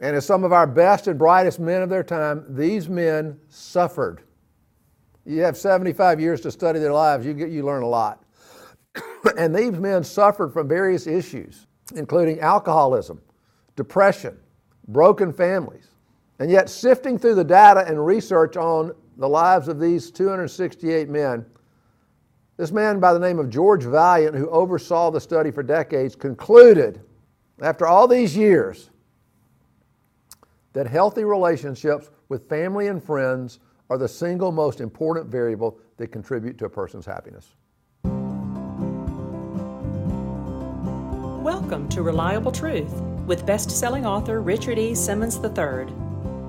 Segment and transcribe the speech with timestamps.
[0.00, 4.22] And as some of our best and brightest men of their time, these men suffered.
[5.24, 8.24] You have 75 years to study their lives, you, get, you learn a lot.
[9.38, 13.20] and these men suffered from various issues, including alcoholism,
[13.76, 14.36] depression,
[14.88, 15.88] broken families.
[16.38, 21.46] And yet, sifting through the data and research on the lives of these 268 men,
[22.56, 27.00] this man by the name of George Vaillant, who oversaw the study for decades, concluded
[27.60, 28.90] after all these years
[30.72, 36.56] that healthy relationships with family and friends are the single most important variable that contribute
[36.58, 37.54] to a person's happiness.
[41.42, 42.92] Welcome to Reliable Truth
[43.26, 44.94] with best selling author Richard E.
[44.94, 45.92] Simmons III.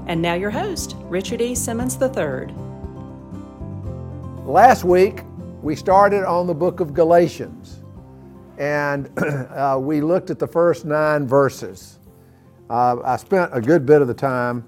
[0.05, 1.55] And now, your host, Richard E.
[1.55, 2.53] Simmons III.
[4.45, 5.23] Last week,
[5.61, 7.81] we started on the book of Galatians,
[8.57, 11.99] and uh, we looked at the first nine verses.
[12.69, 14.63] Uh, I spent a good bit of the time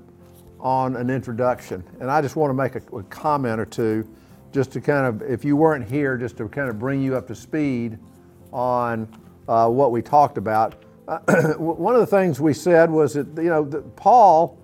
[0.59, 4.07] on an introduction, and I just want to make a, a comment or two
[4.51, 7.27] just to kind of, if you weren't here, just to kind of bring you up
[7.27, 7.97] to speed
[8.51, 9.07] on
[9.47, 10.75] uh, what we talked about.
[11.07, 14.57] Uh, one of the things we said was that, you know, that Paul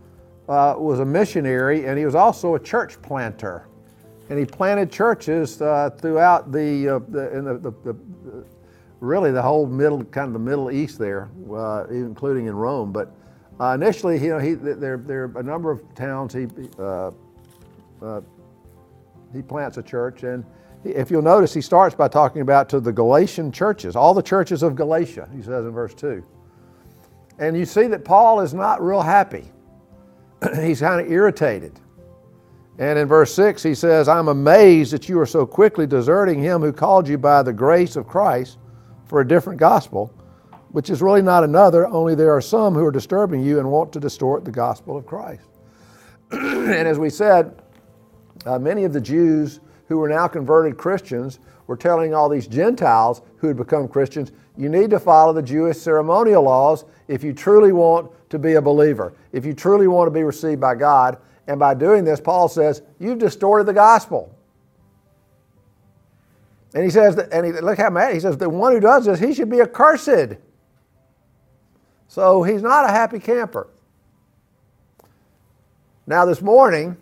[0.49, 3.67] uh, was a missionary and he was also a church planter
[4.31, 8.45] and he planted churches uh, throughout the, uh, the, the, the, the,
[9.01, 12.93] really the whole middle kind of the Middle East there, uh, including in Rome.
[12.93, 13.13] But
[13.59, 16.47] uh, initially, you know, he, there there are a number of towns he
[16.79, 17.11] uh,
[18.01, 18.21] uh,
[19.33, 20.45] he plants a church, and
[20.83, 24.63] if you'll notice, he starts by talking about to the Galatian churches, all the churches
[24.63, 25.27] of Galatia.
[25.35, 26.23] He says in verse two,
[27.39, 29.51] and you see that Paul is not real happy.
[30.55, 31.79] He's kind of irritated.
[32.79, 36.61] And in verse 6, he says, I'm amazed that you are so quickly deserting him
[36.61, 38.57] who called you by the grace of Christ
[39.11, 40.09] for a different gospel,
[40.69, 43.91] which is really not another, only there are some who are disturbing you and want
[43.91, 45.49] to distort the gospel of Christ.
[46.31, 47.61] and as we said,
[48.45, 49.59] uh, many of the Jews
[49.89, 54.69] who were now converted Christians were telling all these Gentiles who had become Christians, you
[54.69, 59.13] need to follow the Jewish ceremonial laws if you truly want to be a believer,
[59.33, 61.17] if you truly want to be received by God.
[61.47, 64.33] And by doing this, Paul says, You've distorted the gospel.
[66.73, 69.05] And he says, that, and he, look how mad, he says, The one who does
[69.05, 70.37] this, he should be accursed.
[72.07, 73.67] So he's not a happy camper.
[76.07, 76.97] Now, this morning,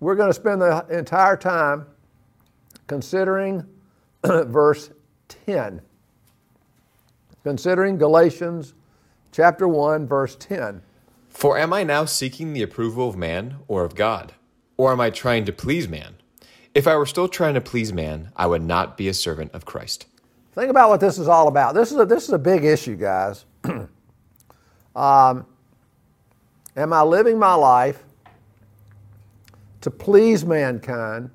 [0.00, 1.86] we're going to spend the entire time
[2.86, 3.66] considering
[4.24, 4.90] verse
[5.28, 5.80] 10.
[7.44, 8.74] Considering Galatians
[9.32, 10.82] chapter 1, verse 10.
[11.28, 14.34] For am I now seeking the approval of man or of God?
[14.76, 16.17] Or am I trying to please man?
[16.78, 19.64] If I were still trying to please man, I would not be a servant of
[19.64, 20.06] Christ.
[20.52, 21.74] Think about what this is all about.
[21.74, 23.46] This is a, this is a big issue, guys.
[24.94, 25.44] um,
[26.76, 28.04] am I living my life
[29.80, 31.30] to please mankind,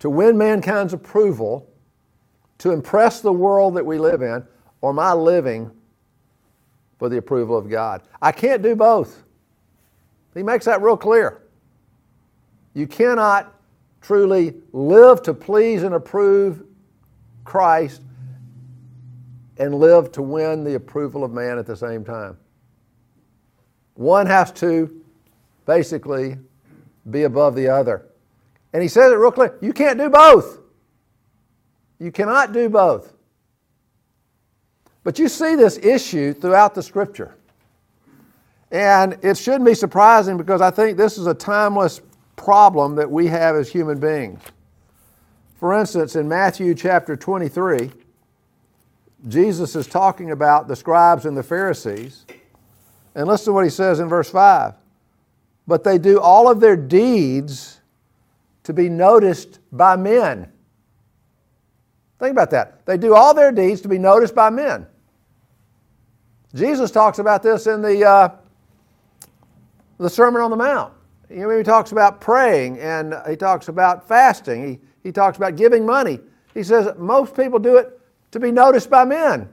[0.00, 1.70] to win mankind's approval,
[2.58, 4.44] to impress the world that we live in,
[4.80, 5.70] or am I living
[6.98, 8.02] for the approval of God.
[8.20, 9.22] I can't do both.
[10.34, 11.42] He makes that real clear.
[12.74, 13.55] You cannot
[14.00, 16.64] truly live to please and approve
[17.44, 18.02] Christ
[19.58, 22.36] and live to win the approval of man at the same time.
[23.94, 25.02] One has to
[25.64, 26.36] basically
[27.10, 28.06] be above the other.
[28.72, 30.58] And he says it real clear you can't do both.
[31.98, 33.14] You cannot do both.
[35.02, 37.36] But you see this issue throughout the scripture.
[38.70, 42.00] And it shouldn't be surprising because I think this is a timeless
[42.36, 44.40] problem that we have as human beings.
[45.58, 47.90] For instance, in Matthew chapter 23,
[49.26, 52.26] Jesus is talking about the scribes and the Pharisees.
[53.14, 54.74] And listen to what he says in verse 5.
[55.66, 57.80] But they do all of their deeds
[58.64, 60.52] to be noticed by men.
[62.18, 62.84] Think about that.
[62.86, 64.86] They do all their deeds to be noticed by men.
[66.54, 68.28] Jesus talks about this in the, uh,
[69.98, 70.92] the Sermon on the Mount.
[71.28, 74.68] You know, he talks about praying and he talks about fasting.
[74.68, 76.20] He, he talks about giving money.
[76.54, 78.00] He says most people do it
[78.30, 79.48] to be noticed by men,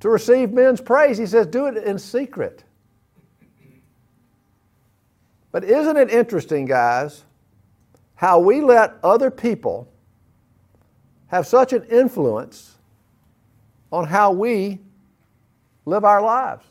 [0.00, 1.18] to receive men's praise.
[1.18, 2.64] He says do it in secret.
[5.52, 7.24] But isn't it interesting, guys,
[8.14, 9.90] how we let other people
[11.28, 12.76] have such an influence
[13.92, 14.78] on how we
[15.84, 16.64] live our lives.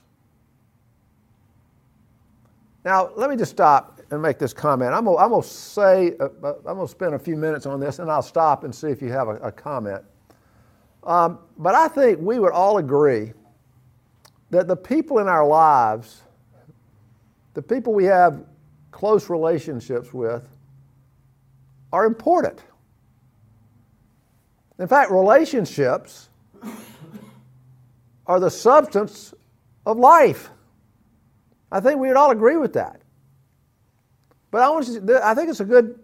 [2.86, 4.94] Now, let me just stop and make this comment.
[4.94, 8.00] I'm going to say, uh, uh I'm going to spend a few minutes on this
[8.00, 10.04] and I'll stop and see if you have a, a comment.
[11.04, 13.34] Um, but I think we would all agree
[14.50, 16.24] that the people in our lives,
[17.54, 18.44] the people we have
[18.92, 20.48] close relationships with,
[21.92, 22.62] are important.
[24.80, 26.30] In fact, relationships
[28.26, 29.34] are the substance
[29.86, 30.50] of life.
[31.72, 33.02] I think we would all agree with that.
[34.52, 36.00] But I, want to, I think it's a good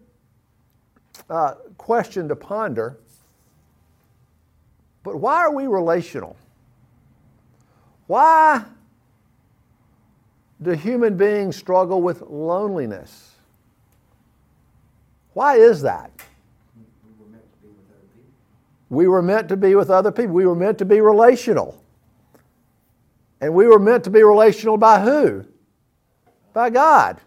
[1.30, 2.98] uh, question to ponder.
[5.04, 6.36] But why are we relational?
[8.08, 8.64] Why
[10.62, 13.36] do human beings struggle with loneliness?
[15.34, 16.12] Why is that?
[18.90, 20.34] We were meant to be with other people.
[20.36, 21.84] We were meant to be relational.
[23.42, 25.46] And we were meant to be relational by who?
[26.56, 27.20] By God.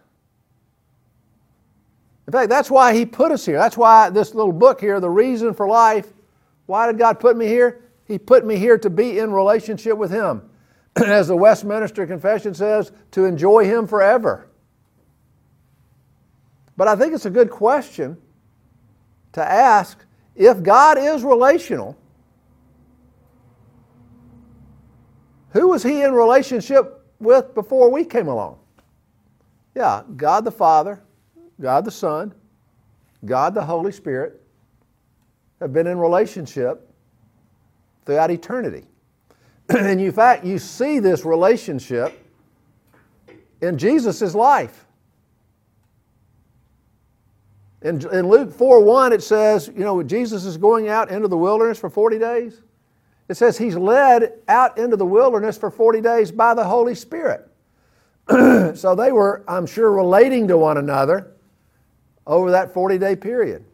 [2.27, 3.59] In fact, that's why He put us here.
[3.59, 6.15] That's why this little book here, The Reason for Life,
[6.65, 7.83] why did God put me here?
[8.07, 10.49] He put me here to be in relationship with Him.
[10.97, 14.49] As the Westminster Confession says, to enjoy Him forever.
[16.79, 18.17] But I think it's a good question
[19.33, 21.99] to ask if God is relational,
[25.51, 28.59] who was He in relationship with before we came along?
[29.75, 31.01] Yeah, God the Father,
[31.61, 32.35] God the Son,
[33.25, 34.41] God the Holy Spirit
[35.61, 36.89] have been in relationship
[38.07, 38.85] throughout eternity.
[39.69, 42.25] and in fact, you see this relationship
[43.61, 44.87] in Jesus' life.
[47.83, 51.37] In, in Luke 4 1, it says, you know, Jesus is going out into the
[51.37, 52.61] wilderness for 40 days.
[53.29, 57.49] It says he's led out into the wilderness for 40 days by the Holy Spirit.
[58.75, 61.33] so they were, I'm sure, relating to one another
[62.27, 63.65] over that 40 day period.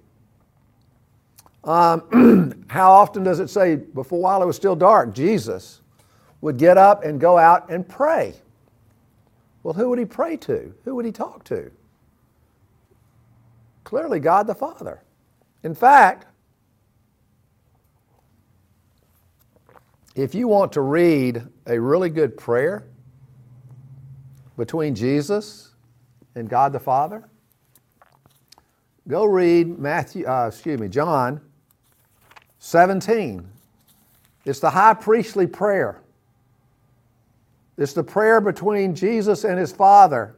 [1.64, 5.80] Um, how often does it say, before while it was still dark, Jesus
[6.40, 8.34] would get up and go out and pray?
[9.62, 10.74] Well, who would he pray to?
[10.84, 11.70] Who would he talk to?
[13.82, 15.02] Clearly, God the Father.
[15.62, 16.26] In fact,
[20.14, 22.84] if you want to read a really good prayer
[24.56, 25.74] between Jesus
[26.34, 27.24] and God the Father,
[29.08, 31.40] go read Matthew, uh, excuse me, John
[32.58, 33.48] 17.
[34.44, 36.00] It's the high priestly prayer.
[37.76, 40.36] It's the prayer between Jesus and his Father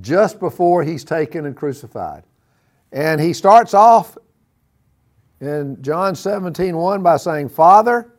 [0.00, 2.24] just before he's taken and crucified.
[2.92, 4.18] And he starts off
[5.40, 8.12] in John 17, 1 by saying, Father,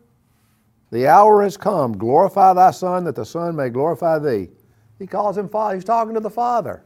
[0.91, 1.97] the hour has come.
[1.97, 4.49] Glorify thy Son, that the Son may glorify thee.
[4.97, 5.75] He calls him Father.
[5.75, 6.83] He's talking to the Father.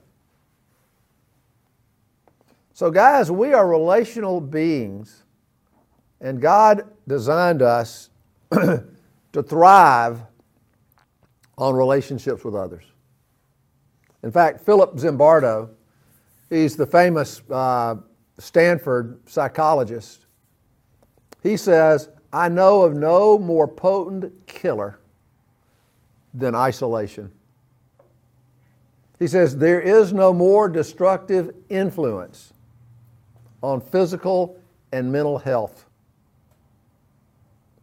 [2.73, 5.23] So, guys, we are relational beings,
[6.21, 8.09] and God designed us
[8.51, 10.21] to thrive
[11.57, 12.83] on relationships with others.
[14.23, 15.69] In fact, Philip Zimbardo,
[16.49, 17.95] he's the famous uh,
[18.39, 20.25] Stanford psychologist,
[21.43, 24.97] he says, I know of no more potent killer
[26.33, 27.31] than isolation.
[29.19, 32.51] He says, there is no more destructive influence
[33.61, 34.57] on physical
[34.91, 35.85] and mental health.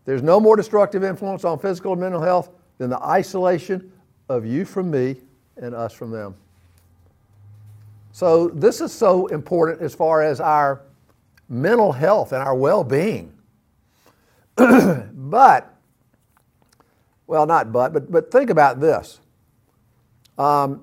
[0.04, 3.92] There's no more destructive influence on physical and mental health than the isolation
[4.28, 5.16] of you from me
[5.56, 6.34] and us from them.
[8.12, 10.80] So, this is so important as far as our
[11.48, 13.32] mental health and our well being.
[15.14, 15.74] but,
[17.26, 19.20] well, not but, but, but think about this.
[20.36, 20.82] Um,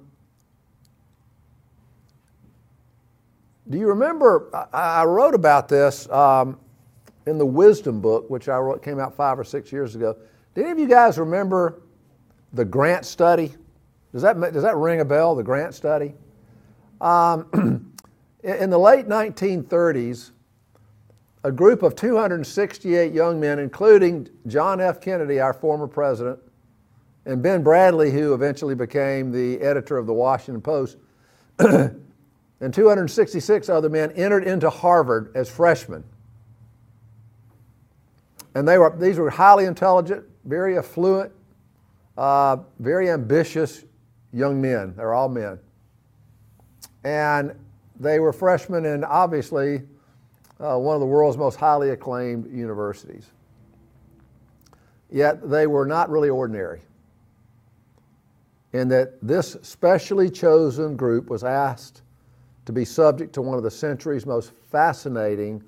[3.69, 4.49] do you remember?
[4.73, 6.59] I, I wrote about this um,
[7.27, 10.15] in the Wisdom book, which I wrote, came out five or six years ago.
[10.55, 11.81] Do any of you guys remember
[12.53, 13.53] the Grant study?
[14.11, 16.15] Does that, does that ring a bell, the Grant study?
[16.99, 17.93] Um,
[18.43, 20.31] in the late 1930s,
[21.47, 24.99] a group of 268 young men, including John F.
[24.99, 26.39] Kennedy, our former president,
[27.25, 30.97] and Ben Bradlee, who eventually became the editor of the Washington Post,
[31.59, 36.03] and 266 other men entered into Harvard as freshmen.
[38.53, 41.31] And they were, these were highly intelligent, very affluent,
[42.17, 43.85] uh, very ambitious
[44.33, 44.95] young men.
[44.97, 45.59] They're all men.
[47.05, 47.57] And
[47.97, 49.83] they were freshmen and obviously
[50.59, 53.31] uh, one of the world's most highly acclaimed universities.
[55.09, 56.81] Yet they were not really ordinary.
[58.73, 62.01] In that this specially chosen group was asked
[62.65, 65.63] to be subject to one of the century's most fascinating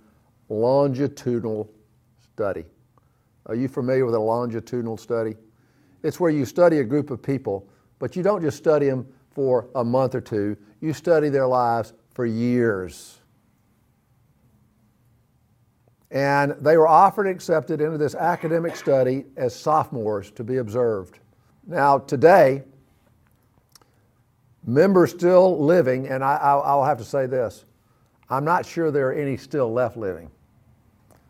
[0.50, 1.72] longitudinal
[2.22, 2.66] study.
[3.46, 5.36] Are you familiar with a longitudinal study?
[6.04, 7.68] It's where you study a group of people,
[8.00, 11.94] but you don't just study them for a month or two, you study their lives
[12.14, 13.19] for years.
[16.12, 21.20] And they were offered and accepted into this academic study as sophomores to be observed.
[21.68, 22.64] Now, today,
[24.66, 27.66] members still living, and I, will have to say this
[28.30, 30.30] I'm not sure there are any still left living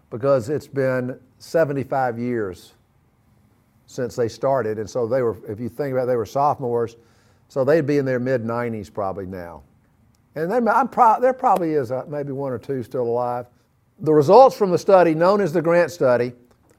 [0.10, 2.74] because it's been 75 years
[3.86, 4.78] since they started.
[4.80, 6.96] And so they were, if you think about it, they were sophomores,
[7.48, 9.64] so they'd be in their mid 90s probably now.
[10.36, 10.60] And they,
[10.92, 13.48] pro- there probably is a, maybe one or two still alive.
[14.02, 16.34] The results from the study, known as the Grant Study,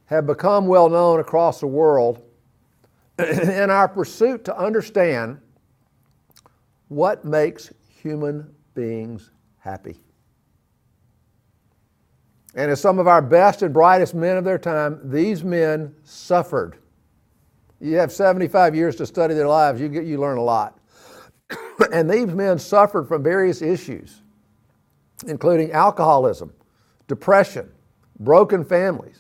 [0.07, 2.23] have become well known across the world
[3.19, 5.41] in our pursuit to understand
[6.89, 7.73] what makes
[8.03, 9.97] human beings happy.
[12.55, 16.79] And as some of our best and brightest men of their time, these men suffered
[17.81, 20.79] you have 75 years to study their lives, you, get, you learn a lot.
[21.93, 24.21] and these men suffered from various issues,
[25.27, 26.53] including alcoholism,
[27.11, 27.69] depression,
[28.21, 29.19] broken families.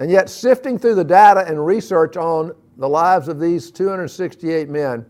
[0.00, 5.06] And yet, sifting through the data and research on the lives of these 268 men,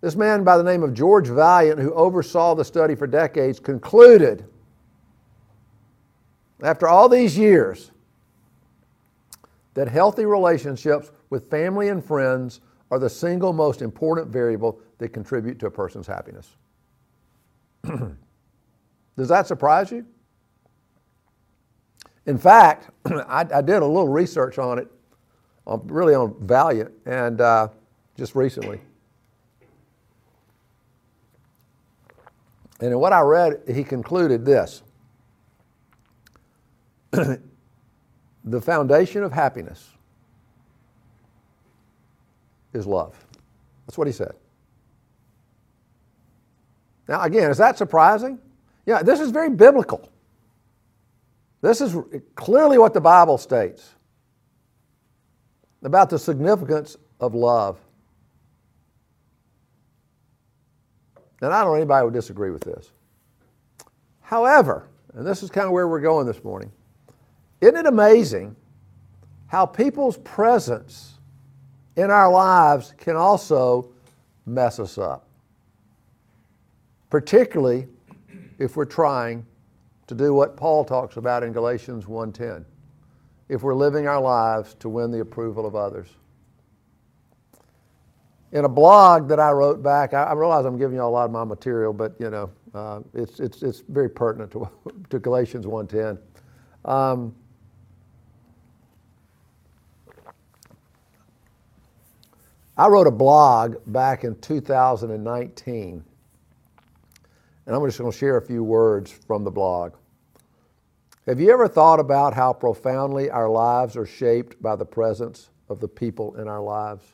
[0.00, 4.44] this man by the name of George Vaillant, who oversaw the study for decades, concluded
[6.60, 7.92] after all these years
[9.74, 15.60] that healthy relationships with family and friends are the single most important variable that contribute
[15.60, 16.56] to a person's happiness.
[17.84, 20.04] Does that surprise you?
[22.26, 24.88] In fact, I, I, did a little research on it,
[25.66, 27.68] on, really on Vaillant, and uh,
[28.16, 28.80] just recently.
[32.80, 34.82] And in what I read, he concluded this
[37.10, 39.90] the foundation of happiness
[42.72, 43.14] is love.
[43.86, 44.34] That's what he said.
[47.08, 48.38] Now, again, is that surprising?
[48.86, 50.11] Yeah, this is very biblical.
[51.62, 51.96] This is
[52.34, 53.94] clearly what the Bible states
[55.82, 57.78] about the significance of love.
[61.40, 62.90] And I don't know anybody would disagree with this.
[64.20, 66.70] However, and this is kind of where we're going this morning,
[67.60, 68.56] isn't it amazing
[69.46, 71.18] how people's presence
[71.96, 73.92] in our lives can also
[74.46, 75.28] mess us up?
[77.10, 77.86] Particularly
[78.58, 79.46] if we're trying
[80.06, 82.64] to do what Paul talks about in Galatians 1:10.
[83.48, 86.08] If we're living our lives to win the approval of others.
[88.52, 91.30] In a blog that I wrote back, I, realize I'm giving you a lot of
[91.30, 94.68] my material, but you know, uh, it's, it's, it's very pertinent to,
[95.10, 96.18] to Galatians 1.10.
[96.84, 97.34] Um,
[102.76, 106.04] I wrote a blog back in 2019,
[107.66, 109.94] and I'm just going to share a few words from the blog.
[111.26, 115.78] Have you ever thought about how profoundly our lives are shaped by the presence of
[115.78, 117.04] the people in our lives?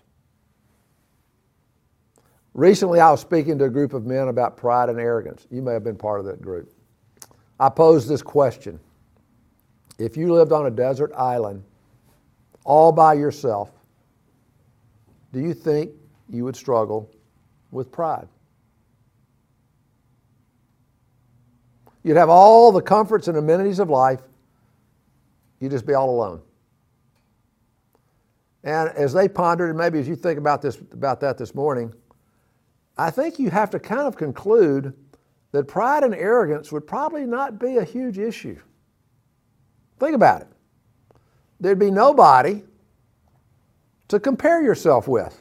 [2.54, 5.46] Recently, I was speaking to a group of men about pride and arrogance.
[5.50, 6.72] You may have been part of that group.
[7.60, 8.80] I posed this question
[9.98, 11.62] If you lived on a desert island
[12.64, 13.70] all by yourself,
[15.32, 15.92] do you think
[16.30, 17.10] you would struggle
[17.70, 18.28] with pride?
[22.02, 24.20] You'd have all the comforts and amenities of life,
[25.60, 26.40] you'd just be all alone.
[28.64, 31.92] And as they pondered, and maybe as you think about this about that this morning,
[32.96, 34.92] I think you have to kind of conclude
[35.52, 38.58] that pride and arrogance would probably not be a huge issue.
[39.98, 40.48] Think about it.
[41.60, 42.62] There'd be nobody
[44.08, 45.40] to compare yourself with.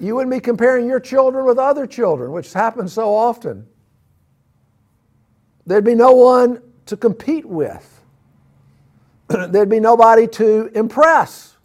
[0.00, 3.66] You wouldn't be comparing your children with other children, which happens so often.
[5.66, 8.02] There'd be no one to compete with.
[9.28, 11.56] There'd be nobody to impress.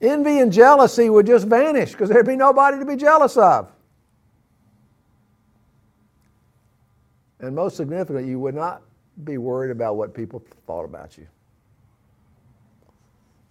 [0.00, 3.72] Envy and jealousy would just vanish because there'd be nobody to be jealous of.
[7.40, 8.82] And most significantly, you would not
[9.24, 11.26] be worried about what people thought about you.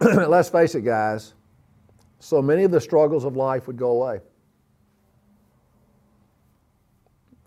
[0.00, 1.34] let's face it, guys,
[2.18, 4.20] so many of the struggles of life would go away.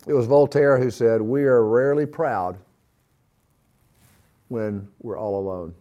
[0.06, 2.58] It was Voltaire who said, We are rarely proud
[4.48, 5.74] when we're all alone.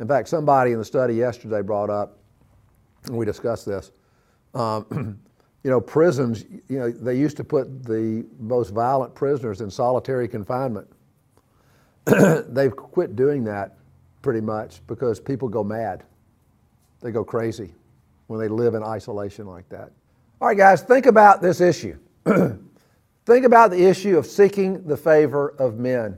[0.00, 2.18] In fact, somebody in the study yesterday brought up,
[3.06, 3.90] and we discussed this.
[4.54, 4.86] Um,
[5.64, 10.28] you know, prisons, you know, they used to put the most violent prisoners in solitary
[10.28, 10.88] confinement.
[12.48, 13.76] they've quit doing that
[14.22, 16.04] pretty much because people go mad.
[17.00, 17.74] They go crazy
[18.28, 19.90] when they live in isolation like that.
[20.40, 21.98] All right, guys, think about this issue.
[22.24, 26.16] think about the issue of seeking the favor of men.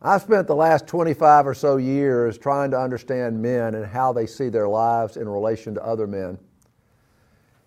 [0.00, 4.24] I've spent the last 25 or so years trying to understand men and how they
[4.24, 6.38] see their lives in relation to other men.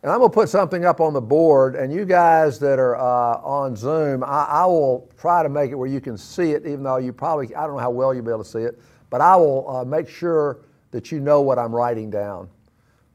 [0.01, 2.95] And I'm going to put something up on the board, and you guys that are
[2.95, 6.65] uh, on Zoom, I, I, will try to make it where you can see it,
[6.65, 8.79] even though you probably, I don't know how well you'll be able to see it,
[9.11, 12.49] but I will uh, make sure that you know what I'm writing down.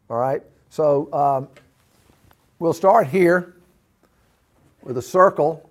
[0.08, 0.42] All right?
[0.68, 1.48] So um,
[2.62, 3.56] we'll start here
[4.84, 5.68] with a circle,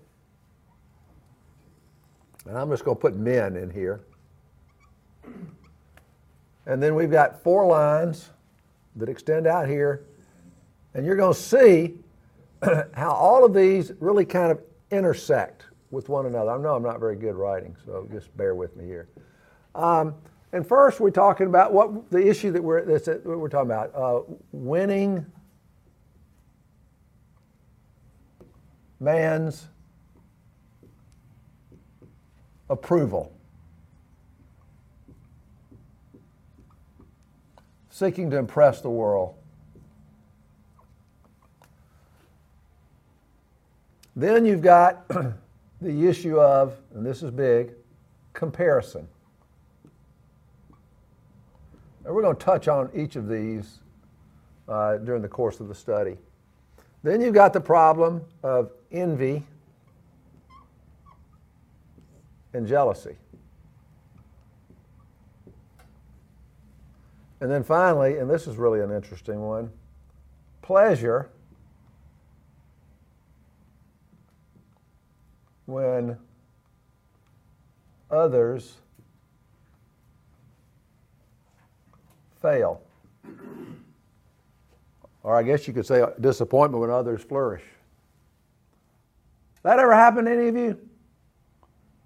[2.45, 4.01] and I'm just going to put men in here.
[6.65, 8.31] And then we've got four lines
[8.97, 10.03] that extend out here
[10.93, 11.95] and you're going to see
[12.93, 14.59] how all of these really kind of
[14.91, 16.51] intersect with one another.
[16.51, 19.07] I know I'm not very good writing, so just bear with me here.
[19.75, 20.13] Um,
[20.51, 23.95] and first, we're talking about what the issue that we're, that's, that we're talking about
[23.95, 25.25] uh, winning
[29.01, 29.67] man's
[32.69, 33.33] approval.
[37.89, 39.35] Seeking to impress the world.
[44.15, 45.07] Then you've got
[45.81, 47.73] the issue of, and this is big,
[48.33, 49.07] comparison.
[52.05, 53.79] And we're going to touch on each of these
[54.67, 56.17] uh, during the course of the study.
[57.03, 59.43] Then you've got the problem of envy
[62.53, 63.15] and jealousy.
[67.39, 69.71] And then finally, and this is really an interesting one,
[70.61, 71.29] pleasure
[75.65, 76.17] when
[78.11, 78.77] others
[82.41, 82.81] fail.
[85.23, 87.63] Or I guess you could say disappointment when others flourish.
[89.63, 90.77] That ever happened to any of you?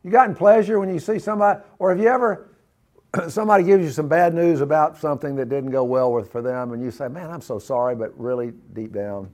[0.03, 2.49] You gotten pleasure when you see somebody, or have you ever,
[3.27, 6.73] somebody gives you some bad news about something that didn't go well with for them,
[6.73, 9.31] and you say, man, I'm so sorry, but really deep down,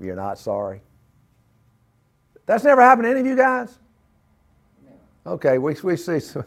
[0.00, 0.80] you're not sorry.
[2.46, 3.78] That's never happened to any of you guys?
[5.24, 6.44] Okay, we, we see some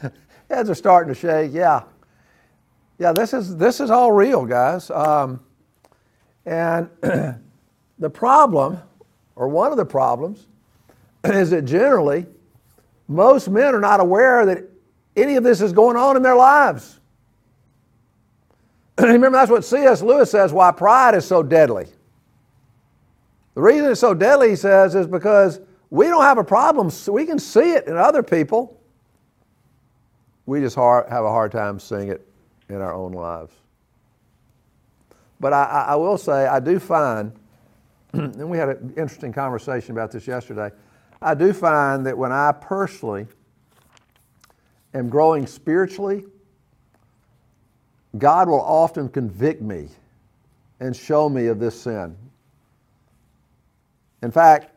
[0.48, 1.52] heads are starting to shake.
[1.52, 1.82] Yeah.
[2.98, 4.90] Yeah, this is, this is all real, guys.
[4.90, 5.40] Um,
[6.46, 6.88] and
[7.98, 8.78] the problem,
[9.34, 10.46] or one of the problems,
[11.24, 12.26] is that generally
[13.08, 14.64] most men are not aware that
[15.16, 17.00] any of this is going on in their lives.
[18.98, 20.02] Remember, that's what C.S.
[20.02, 21.86] Lewis says why pride is so deadly.
[23.54, 26.90] The reason it's so deadly, he says, is because we don't have a problem.
[27.08, 28.78] We can see it in other people.
[30.44, 32.26] We just have a hard time seeing it
[32.68, 33.52] in our own lives.
[35.40, 37.32] But I, I will say, I do find,
[38.12, 40.70] and we had an interesting conversation about this yesterday.
[41.20, 43.26] I do find that when I personally
[44.94, 46.24] am growing spiritually,
[48.18, 49.88] God will often convict me
[50.80, 52.16] and show me of this sin.
[54.22, 54.72] In fact,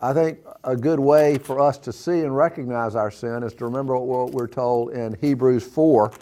[0.00, 3.64] I think a good way for us to see and recognize our sin is to
[3.64, 6.12] remember what we're told in Hebrews 4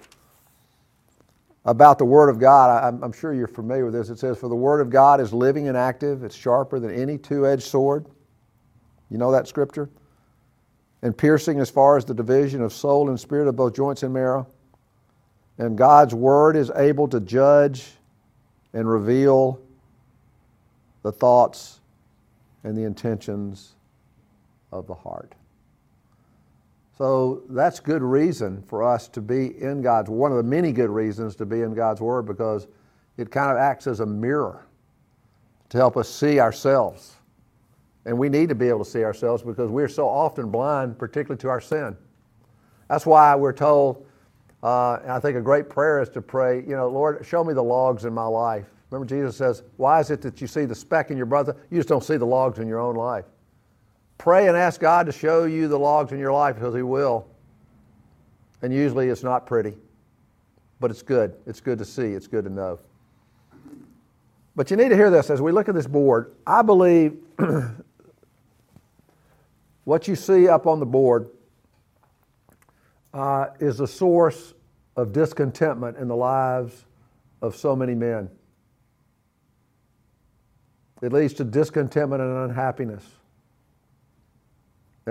[1.64, 3.00] about the Word of God.
[3.02, 4.08] I'm sure you're familiar with this.
[4.08, 7.18] It says, For the Word of God is living and active, it's sharper than any
[7.18, 8.06] two edged sword.
[9.10, 9.90] You know that scripture?
[11.02, 14.12] And piercing as far as the division of soul and spirit of both joints and
[14.12, 14.46] marrow.
[15.58, 17.86] And God's Word is able to judge
[18.72, 19.60] and reveal
[21.02, 21.80] the thoughts
[22.64, 23.72] and the intentions
[24.72, 25.34] of the heart.
[27.00, 30.90] So that's good reason for us to be in God's one of the many good
[30.90, 32.68] reasons to be in God's Word because
[33.16, 34.66] it kind of acts as a mirror
[35.70, 37.14] to help us see ourselves.
[38.04, 41.38] And we need to be able to see ourselves because we're so often blind, particularly
[41.38, 41.96] to our sin.
[42.90, 44.06] That's why we're told,
[44.62, 47.54] uh, and I think a great prayer is to pray, you know, Lord, show me
[47.54, 48.66] the logs in my life.
[48.90, 51.56] Remember, Jesus says, Why is it that you see the speck in your brother?
[51.70, 53.24] You just don't see the logs in your own life.
[54.20, 57.26] Pray and ask God to show you the logs in your life because He will.
[58.60, 59.78] And usually it's not pretty,
[60.78, 61.36] but it's good.
[61.46, 62.78] It's good to see, it's good to know.
[64.54, 66.34] But you need to hear this as we look at this board.
[66.46, 67.16] I believe
[69.84, 71.30] what you see up on the board
[73.14, 74.52] uh, is a source
[74.96, 76.84] of discontentment in the lives
[77.40, 78.28] of so many men.
[81.00, 83.02] It leads to discontentment and unhappiness.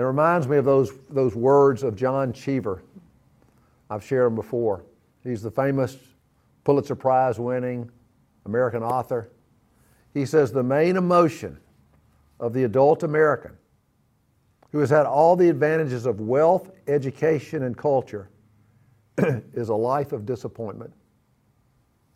[0.00, 2.82] It reminds me of those, those words of John Cheever.
[3.90, 4.82] I've shared them before.
[5.22, 5.98] He's the famous
[6.64, 7.90] Pulitzer Prize winning
[8.46, 9.28] American author.
[10.14, 11.58] He says the main emotion
[12.38, 13.52] of the adult American
[14.72, 18.30] who has had all the advantages of wealth, education, and culture
[19.52, 20.94] is a life of disappointment,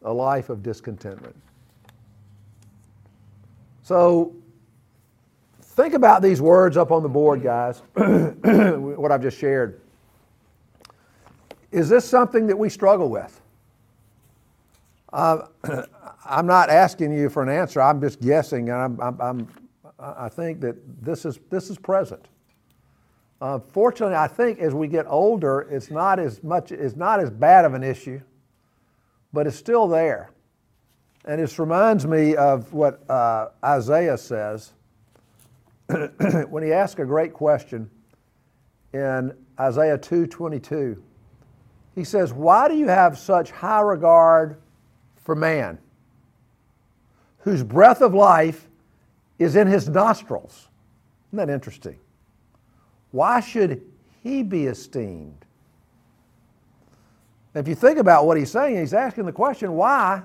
[0.01, 1.37] a life of discontentment.
[3.83, 4.35] So
[5.75, 9.81] think about these words up on the board, guys, what I've just shared.
[11.73, 13.41] Is this something that we struggle with?
[15.13, 15.47] Uh,
[16.25, 17.83] I'm not asking you for an answer.
[17.83, 19.49] I'm just guessing, and I'm, I'm, I'm,
[19.99, 22.29] i think that this is, this is present.
[23.41, 27.31] Uh, fortunately, I think as we get older, it's not as much, it's not as
[27.31, 28.21] bad of an issue,
[29.33, 30.31] but it's still there.
[31.25, 34.73] And this reminds me of what uh, Isaiah says
[36.49, 37.91] when he asks a great question
[38.93, 41.01] in Isaiah 2:22.
[41.95, 44.61] He says, "Why do you have such high regard
[45.17, 45.79] for man,
[47.39, 48.69] whose breath of life
[49.39, 50.69] is in his nostrils?"
[51.29, 51.99] Isn't that interesting?
[53.11, 53.83] Why should
[54.23, 55.45] he be esteemed?
[57.55, 60.23] If you think about what he's saying, he's asking the question, why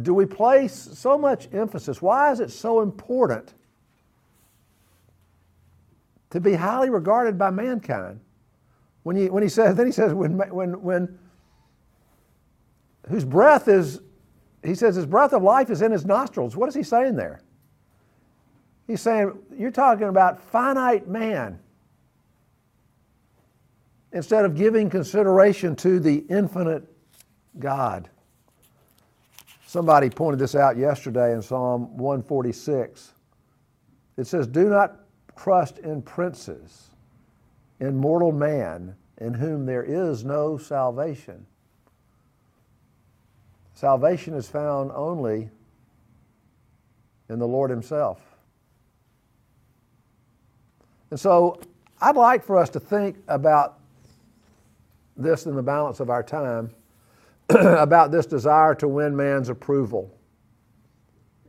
[0.00, 2.00] do we place so much emphasis?
[2.00, 3.54] Why is it so important
[6.30, 8.20] to be highly regarded by mankind?
[9.02, 11.18] When, he when he says, then he says, when, when, when,
[13.08, 14.00] whose breath is,
[14.62, 16.56] he says, his breath of life is in his nostrils.
[16.56, 17.40] What is he saying there?
[18.86, 21.58] He's saying, you're talking about finite man
[24.12, 26.84] instead of giving consideration to the infinite
[27.58, 28.08] God.
[29.68, 33.12] Somebody pointed this out yesterday in Psalm 146.
[34.16, 35.00] It says, Do not
[35.36, 36.92] trust in princes,
[37.78, 41.44] in mortal man, in whom there is no salvation.
[43.74, 45.50] Salvation is found only
[47.28, 48.22] in the Lord Himself.
[51.10, 51.60] And so
[52.00, 53.80] I'd like for us to think about
[55.14, 56.70] this in the balance of our time
[57.50, 60.14] about this desire to win man's approval.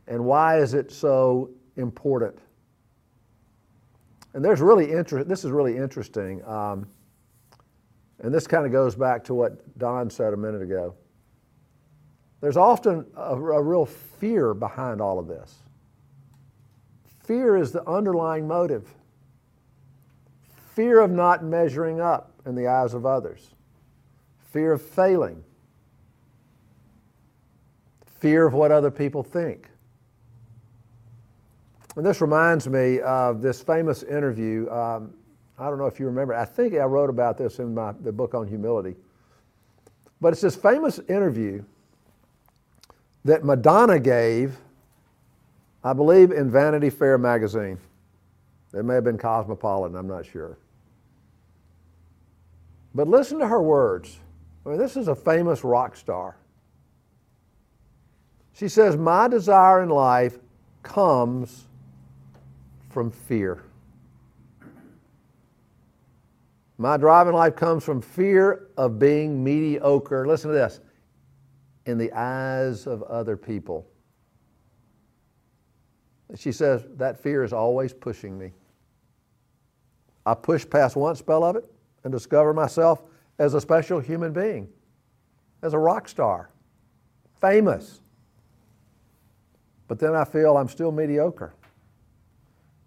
[0.06, 2.38] And why is it so important?
[4.34, 5.28] And there's really interest.
[5.28, 6.86] This is really interesting, um,
[8.20, 10.94] and this kind of goes back to what Don said a minute ago.
[12.40, 15.54] There's often a, a real fear behind all of this.
[17.24, 18.86] Fear is the underlying motive
[20.74, 23.50] fear of not measuring up in the eyes of others,
[24.50, 25.44] fear of failing,
[28.20, 29.68] fear of what other people think.
[31.96, 34.70] And this reminds me of this famous interview.
[34.70, 35.12] Um,
[35.58, 36.34] I don't know if you remember.
[36.34, 38.94] I think I wrote about this in my the book on humility.
[40.20, 41.64] But it's this famous interview
[43.24, 44.56] that Madonna gave,
[45.82, 47.78] I believe, in Vanity Fair magazine.
[48.72, 50.56] It may have been Cosmopolitan, I'm not sure.
[52.94, 54.18] But listen to her words.
[54.64, 56.36] I mean, this is a famous rock star.
[58.52, 60.38] She says, My desire in life
[60.82, 61.66] comes
[62.90, 63.62] from fear.
[66.78, 70.26] My drive in life comes from fear of being mediocre.
[70.26, 70.80] Listen to this
[71.86, 73.86] in the eyes of other people.
[76.36, 78.52] She says, That fear is always pushing me.
[80.24, 81.70] I push past one spell of it
[82.04, 83.02] and discover myself
[83.38, 84.68] as a special human being,
[85.62, 86.50] as a rock star,
[87.40, 88.00] famous.
[89.90, 91.52] But then I feel I'm still mediocre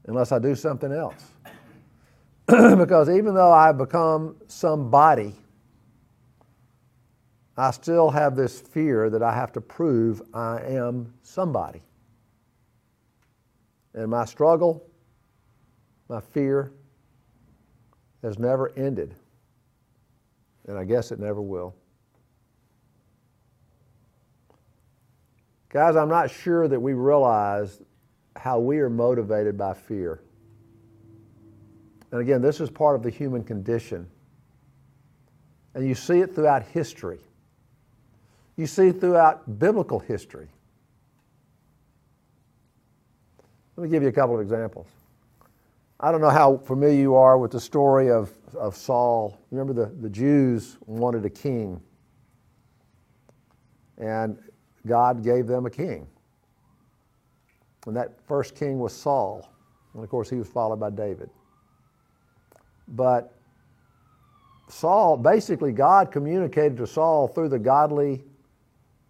[0.06, 1.32] unless I do something else.
[2.48, 5.36] because even though I've become somebody,
[7.58, 11.82] I still have this fear that I have to prove I am somebody.
[13.94, 14.90] And my struggle,
[16.08, 16.72] my fear,
[18.22, 19.14] has never ended.
[20.70, 21.76] And I guess it never will.
[25.74, 27.82] Guys, I'm not sure that we realize
[28.36, 30.22] how we are motivated by fear.
[32.12, 34.08] And again, this is part of the human condition.
[35.74, 37.18] And you see it throughout history.
[38.56, 40.48] You see it throughout biblical history.
[43.76, 44.86] Let me give you a couple of examples.
[46.00, 49.40] I don't know how familiar you are with the story of, of Saul.
[49.50, 51.82] Remember, the, the Jews wanted a king,
[53.98, 54.38] and
[54.86, 56.08] God gave them a king.
[57.86, 59.50] And that first king was Saul.
[59.94, 61.30] And of course, he was followed by David.
[62.88, 63.34] But
[64.68, 68.24] Saul, basically, God communicated to Saul through the godly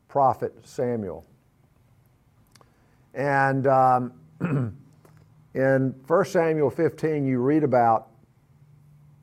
[0.07, 1.25] prophet Samuel.
[3.13, 4.13] And um,
[5.53, 8.09] in 1 Samuel 15, you read about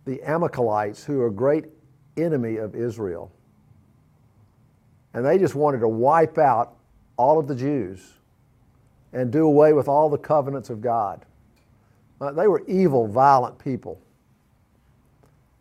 [0.05, 1.67] the Amalekites, who are a great
[2.17, 3.31] enemy of Israel.
[5.14, 6.77] And they just wanted to wipe out
[7.16, 8.14] all of the Jews
[9.12, 11.25] and do away with all the covenants of God.
[12.20, 14.01] Uh, they were evil, violent people.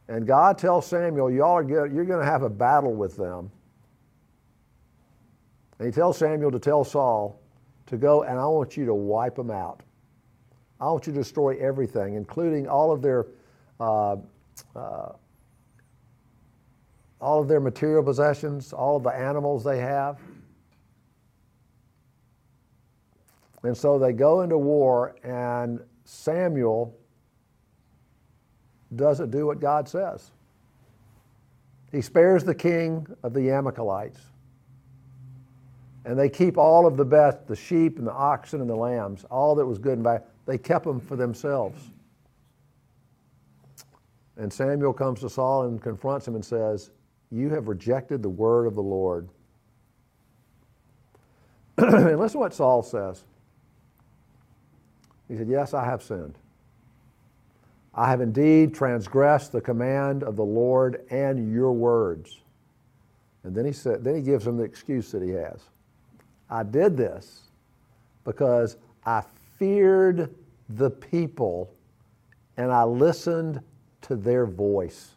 [0.08, 3.52] And God tells Samuel, Y'all are good, you're going to have a battle with them.
[5.78, 7.40] And he tells Samuel to tell Saul
[7.88, 9.82] to go, and I want you to wipe them out.
[10.82, 13.28] I want you to destroy everything, including all of their
[13.80, 14.18] uh,
[14.76, 15.14] uh,
[17.22, 20.20] all of their material possessions, all of the animals they have.
[23.64, 26.96] And so they go into war, and Samuel
[28.96, 30.32] doesn't do what God says.
[31.92, 34.20] He spares the king of the Amalekites.
[36.06, 39.26] And they keep all of the best, the sheep and the oxen and the lambs,
[39.26, 40.24] all that was good and bad.
[40.46, 41.92] They kept them for themselves.
[44.38, 46.92] And Samuel comes to Saul and confronts him and says,
[47.32, 49.30] You have rejected the word of the Lord.
[51.78, 53.24] and listen to what Saul says.
[55.28, 56.38] He said, Yes, I have sinned.
[57.94, 62.40] I have indeed transgressed the command of the Lord and your words.
[63.44, 65.62] And then he said, then he gives him the excuse that he has.
[66.50, 67.42] I did this
[68.24, 69.24] because I
[69.58, 70.34] feared
[70.70, 71.74] the people
[72.58, 73.62] and I listened
[74.02, 75.16] to their voice.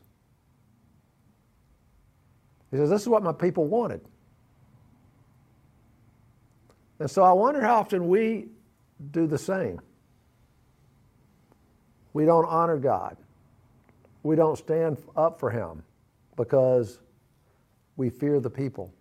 [2.73, 4.01] He says, This is what my people wanted.
[6.99, 8.47] And so I wonder how often we
[9.13, 9.81] do the same.
[12.13, 13.17] We don't honor God.
[14.23, 15.83] We don't stand up for Him
[16.37, 17.01] because
[17.97, 18.93] we fear the people.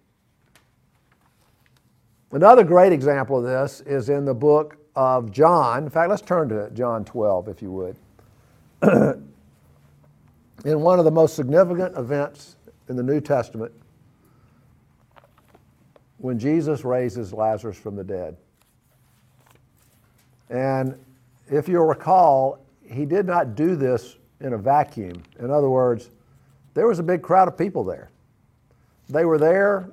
[2.32, 5.84] Another great example of this is in the book of John.
[5.84, 7.96] In fact, let's turn to John 12, if you would.
[10.66, 12.56] in one of the most significant events
[12.92, 13.72] in the New Testament,
[16.18, 18.36] when Jesus raises Lazarus from the dead.
[20.50, 21.00] And
[21.50, 25.24] if you'll recall, he did not do this in a vacuum.
[25.40, 26.10] In other words,
[26.74, 28.12] there was a big crowd of people there.
[29.08, 29.90] They were there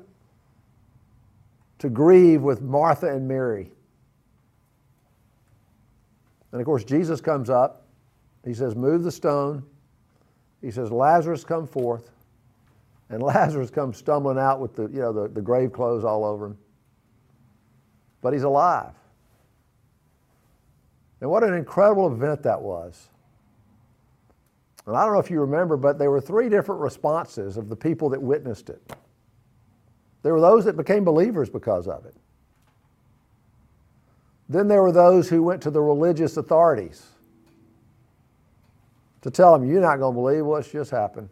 [1.78, 3.70] to grieve with Martha and Mary.
[6.50, 7.86] And of course, Jesus comes up.
[8.44, 9.62] He says, Move the stone.
[10.60, 12.10] He says, Lazarus, come forth.
[13.10, 16.46] And Lazarus comes stumbling out with the, you know, the, the grave clothes all over
[16.46, 16.58] him.
[18.20, 18.92] But he's alive.
[21.20, 23.08] And what an incredible event that was.
[24.86, 27.76] And I don't know if you remember, but there were three different responses of the
[27.76, 28.80] people that witnessed it.
[30.22, 32.14] There were those that became believers because of it.
[34.48, 37.06] Then there were those who went to the religious authorities
[39.20, 41.28] to tell them, You're not going to believe what's just happened.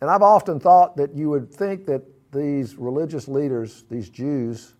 [0.00, 4.74] And I've often thought that you would think that these religious leaders, these Jews,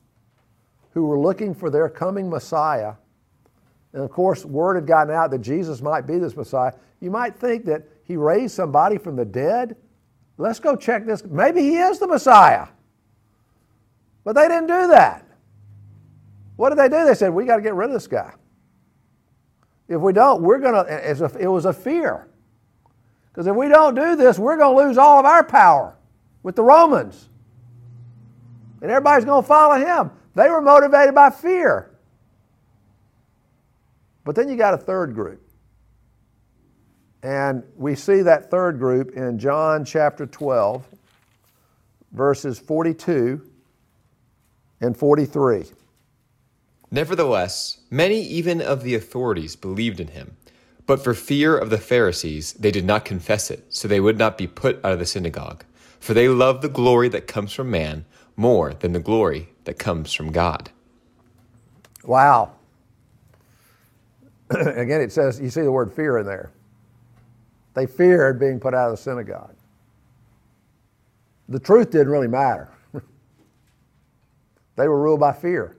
[0.92, 2.94] who were looking for their coming Messiah,
[3.92, 7.36] and of course, word had gotten out that Jesus might be this Messiah, you might
[7.36, 9.76] think that he raised somebody from the dead.
[10.38, 11.24] Let's go check this.
[11.24, 12.68] Maybe he is the Messiah.
[14.22, 15.26] But they didn't do that.
[16.56, 17.06] What did they do?
[17.06, 18.32] They said, We got to get rid of this guy.
[19.88, 22.28] If we don't, we're going to, it was a fear.
[23.36, 25.94] Because if we don't do this, we're going to lose all of our power
[26.42, 27.28] with the Romans.
[28.80, 30.10] And everybody's going to follow him.
[30.34, 31.90] They were motivated by fear.
[34.24, 35.46] But then you got a third group.
[37.22, 40.86] And we see that third group in John chapter 12,
[42.12, 43.42] verses 42
[44.80, 45.66] and 43.
[46.90, 50.38] Nevertheless, many even of the authorities believed in him.
[50.86, 54.38] But for fear of the Pharisees, they did not confess it, so they would not
[54.38, 55.64] be put out of the synagogue.
[55.98, 58.04] For they love the glory that comes from man
[58.36, 60.70] more than the glory that comes from God.
[62.04, 62.52] Wow.
[64.50, 66.52] Again, it says, you see the word fear in there.
[67.74, 69.54] They feared being put out of the synagogue.
[71.48, 72.70] The truth didn't really matter.
[74.76, 75.76] they were ruled by fear.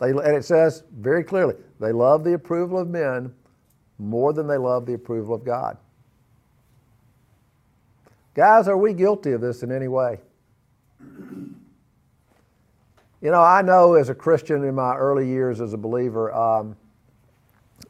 [0.00, 3.34] They, and it says very clearly, they love the approval of men
[3.98, 5.76] more than they love the approval of God.
[8.34, 10.20] Guys, are we guilty of this in any way?
[13.22, 16.76] You know, I know as a Christian in my early years as a believer, um,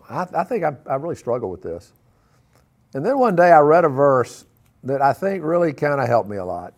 [0.08, 1.92] I, I, think I, I really struggled with this.
[2.94, 4.44] And then one day I read a verse
[4.84, 6.74] that I think really kind of helped me a lot.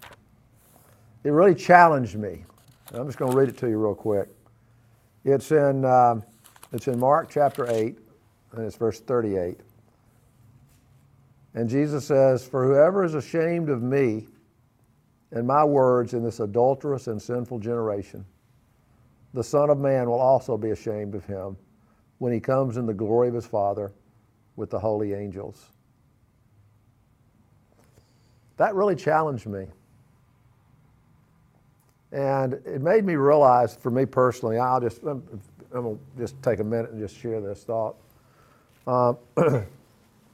[1.25, 2.44] It really challenged me.
[2.92, 4.29] I'm just going to read it to you real quick.
[5.25, 6.23] It's in, um,
[6.72, 7.98] it's in Mark chapter 8,
[8.52, 9.59] and it's verse 38.
[11.54, 14.26] And Jesus says, For whoever is ashamed of me
[15.31, 18.24] and my words in this adulterous and sinful generation,
[19.35, 21.57] the Son of Man will also be ashamed of him
[22.18, 23.92] when he comes in the glory of his Father
[24.57, 25.70] with the holy angels.
[28.57, 29.66] That really challenged me.
[32.12, 35.23] And it made me realize, for me personally, I'll just, I'm,
[35.73, 37.97] I'm to just take a minute and just share this thought.
[38.87, 39.18] Um,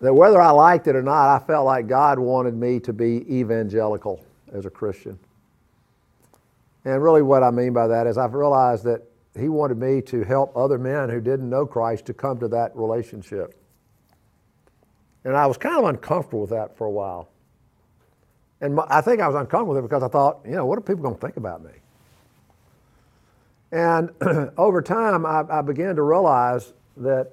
[0.00, 3.24] that whether I liked it or not, I felt like God wanted me to be
[3.28, 5.18] evangelical as a Christian.
[6.84, 9.02] And really, what I mean by that is I've realized that
[9.36, 12.76] He wanted me to help other men who didn't know Christ to come to that
[12.76, 13.58] relationship.
[15.24, 17.30] And I was kind of uncomfortable with that for a while.
[18.60, 20.82] And I think I was uncomfortable with it because I thought, you know, what are
[20.82, 21.70] people going to think about me?
[23.72, 24.10] And
[24.56, 27.32] over time, I, I began to realize that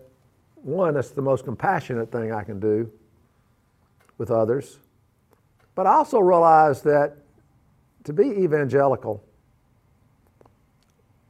[0.55, 2.91] one, it's the most compassionate thing I can do
[4.17, 4.77] with others.
[5.75, 7.17] But I also realized that
[8.03, 9.23] to be evangelical,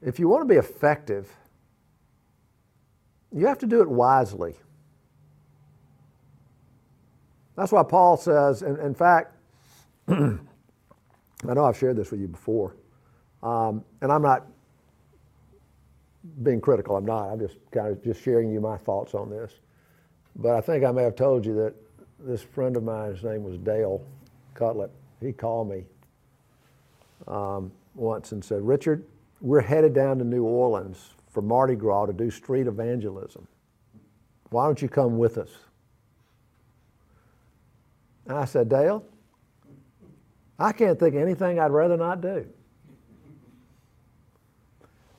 [0.01, 1.29] if you want to be effective,
[3.31, 4.55] you have to do it wisely.
[7.55, 9.35] That's why Paul says, and in fact,
[11.49, 12.75] I know I've shared this with you before,
[13.43, 14.45] um, and I'm not
[16.43, 16.97] being critical.
[16.97, 17.29] I'm not.
[17.29, 19.53] I'm just kind of just sharing you my thoughts on this.
[20.35, 21.73] But I think I may have told you that
[22.19, 24.05] this friend of mine, his name was Dale
[24.53, 25.85] Cutlett, he called me
[27.27, 29.05] um, once and said, Richard,
[29.39, 33.47] we're headed down to New Orleans for Mardi Gras to do street evangelism.
[34.49, 35.49] Why don't you come with us?
[38.27, 39.05] And I said, Dale,
[40.61, 42.47] I can't think of anything I'd rather not do.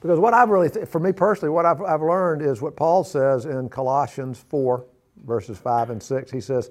[0.01, 3.05] Because what I've really, th- for me personally, what I've, I've learned is what Paul
[3.05, 4.85] says in Colossians 4,
[5.25, 6.31] verses 5 and 6.
[6.31, 6.71] He says,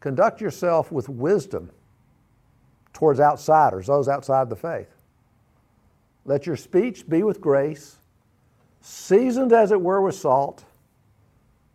[0.00, 1.70] Conduct yourself with wisdom
[2.92, 4.88] towards outsiders, those outside the faith.
[6.24, 7.96] Let your speech be with grace,
[8.80, 10.64] seasoned as it were with salt,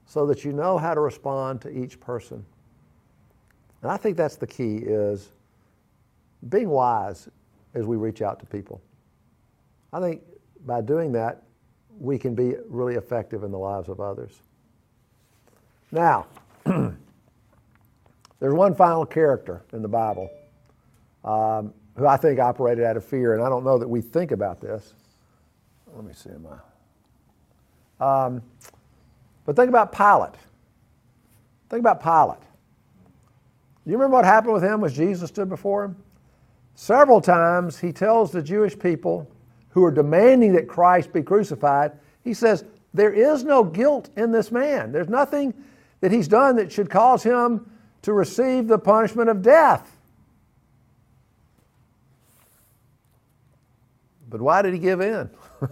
[0.06, 2.46] so that you know how to respond to each person.
[3.82, 5.30] And I think that's the key is
[6.50, 7.30] being wise
[7.74, 8.82] as we reach out to people.
[9.92, 10.22] I think
[10.66, 11.44] by doing that,
[12.00, 14.42] we can be really effective in the lives of others.
[15.92, 16.28] Now,
[16.66, 16.94] there's
[18.54, 20.30] one final character in the Bible
[21.24, 24.32] um, who I think operated out of fear, and I don't know that we think
[24.32, 24.94] about this.
[25.94, 26.58] Let me see my.
[28.26, 28.42] Um,
[29.46, 30.36] but think about Pilate.
[31.70, 32.42] Think about Pilate.
[33.86, 35.96] Do You remember what happened with him as Jesus stood before him?
[36.76, 39.30] Several times he tells the Jewish people,
[39.70, 41.92] who are demanding that Christ be crucified,
[42.24, 44.94] he says, There is no guilt in this man.
[44.94, 45.54] There's nothing
[46.00, 47.70] that he's done that should cause him
[48.04, 49.98] to receive the punishment of death.
[54.30, 55.30] But why did he give in?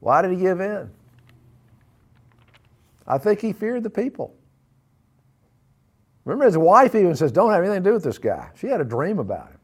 [0.00, 0.90] why did he give in?
[3.06, 4.34] I think he feared the people.
[6.24, 8.50] Remember, his wife even says, Don't have anything to do with this guy.
[8.54, 9.58] She had a dream about him.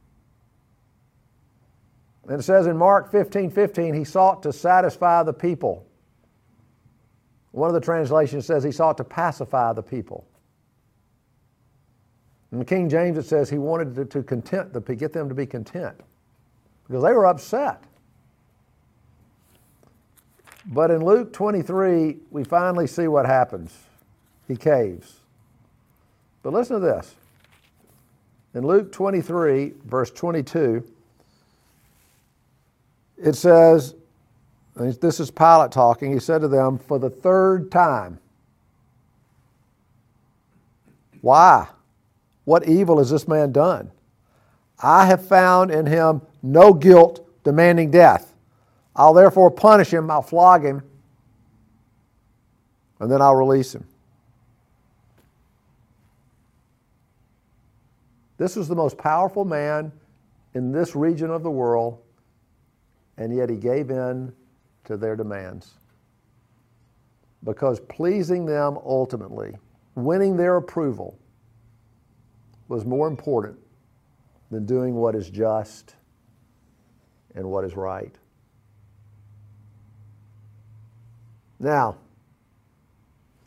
[2.28, 5.86] And it says in Mark 15 15, he sought to satisfy the people.
[7.52, 10.26] One of the translations says he sought to pacify the people.
[12.52, 15.34] In the King James, it says he wanted to, to content the get them to
[15.34, 15.96] be content
[16.86, 17.82] because they were upset.
[20.66, 23.76] But in Luke 23, we finally see what happens.
[24.46, 25.17] He caves.
[26.42, 27.14] But listen to this.
[28.54, 30.84] In Luke 23, verse 22,
[33.18, 33.94] it says,
[34.74, 38.18] this is Pilate talking, he said to them, for the third time,
[41.20, 41.68] Why?
[42.44, 43.90] What evil has this man done?
[44.82, 48.34] I have found in him no guilt demanding death.
[48.94, 50.82] I'll therefore punish him, I'll flog him,
[53.00, 53.84] and then I'll release him.
[58.38, 59.92] This was the most powerful man
[60.54, 62.00] in this region of the world
[63.18, 64.32] and yet he gave in
[64.84, 65.74] to their demands.
[67.44, 69.56] Because pleasing them ultimately,
[69.96, 71.18] winning their approval,
[72.68, 73.58] was more important
[74.50, 75.96] than doing what is just
[77.34, 78.14] and what is right.
[81.58, 81.96] Now,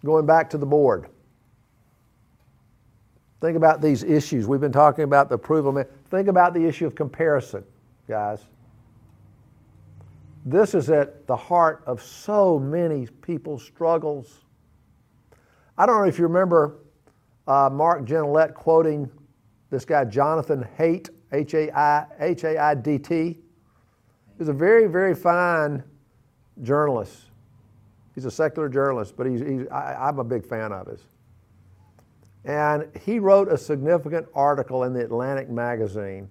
[0.04, 1.08] going back to the board.
[3.42, 4.48] Think about these issues.
[4.48, 5.84] We've been talking about the approval.
[6.12, 7.64] Think about the issue of comparison,
[8.08, 8.40] guys.
[10.46, 14.46] This is at the heart of so many people's struggles.
[15.78, 16.78] I don't know if you remember
[17.48, 19.10] uh, Mark Genelette quoting
[19.72, 23.40] this guy, Jonathan Haidt, H A I H A I D T.
[24.38, 25.84] He's a very, very fine
[26.62, 27.26] journalist.
[28.14, 31.02] He's a secular journalist, but he's, he's I, I'm a big fan of his.
[32.44, 36.30] And he wrote a significant article in the Atlantic magazine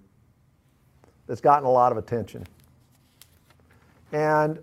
[1.27, 2.45] that's gotten a lot of attention.
[4.11, 4.59] And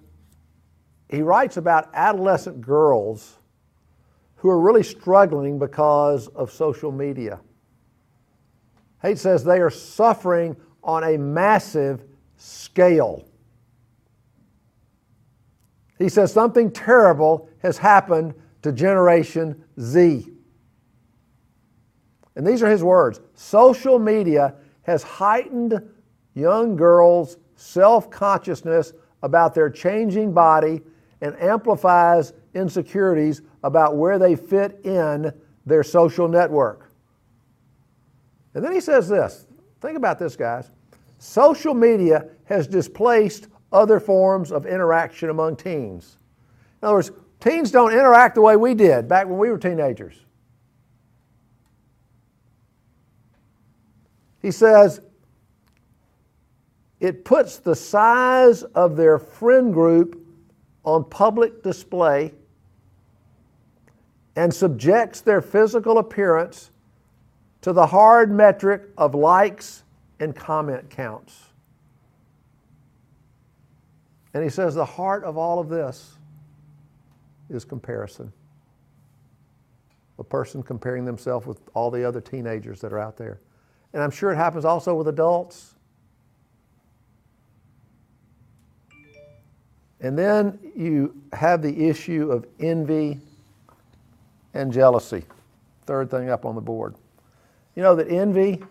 [1.09, 3.39] he writes about adolescent girls
[4.37, 7.41] who are really struggling because of social media.
[9.03, 12.05] Haidt says they are suffering on a massive
[12.37, 13.27] scale.
[15.99, 20.31] He says something terrible has happened to Generation Z.
[22.39, 25.83] And these are his words social media has heightened
[26.35, 28.93] young girls' self consciousness
[29.25, 30.81] about their changing body
[31.21, 35.33] and amplifies insecurities about where they fit in
[35.67, 36.93] their social network.
[38.55, 39.47] And then he says this
[39.81, 40.71] think about this, guys.
[41.19, 46.19] Social media has displaced other forms of interaction among teens.
[46.81, 47.11] In other words,
[47.41, 50.25] teens don't interact the way we did back when we were teenagers.
[54.43, 55.01] He says,
[57.01, 60.25] it puts the size of their friend group
[60.85, 62.33] on public display
[64.37, 66.71] and subjects their physical appearance
[67.61, 69.85] to the hard metric of likes
[70.21, 71.45] and comment counts.
[74.35, 76.19] And he says the heart of all of this
[77.51, 78.33] is comparison.
[80.19, 83.41] A person comparing themselves with all the other teenagers that are out there.
[83.93, 85.75] And I'm sure it happens also with adults.
[90.01, 93.19] And then you have the issue of envy
[94.55, 95.25] and jealousy.
[95.87, 96.95] Third thing up on the board.
[97.75, 98.63] You know that envy